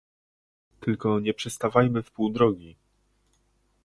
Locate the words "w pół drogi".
2.03-2.75